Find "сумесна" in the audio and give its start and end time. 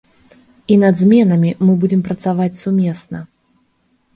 2.63-3.19